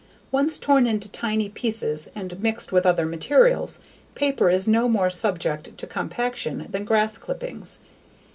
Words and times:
Once 0.31 0.57
torn 0.57 0.87
into 0.87 1.07
tiny 1.11 1.47
pieces 1.47 2.09
and 2.15 2.39
mixed 2.41 2.71
with 2.71 2.87
other 2.87 3.05
materials, 3.05 3.77
paper 4.15 4.49
is 4.49 4.67
no 4.67 4.89
more 4.89 5.11
subject 5.11 5.77
to 5.77 5.85
compaction 5.85 6.65
than 6.71 6.85
grass 6.85 7.19
clippings. 7.19 7.77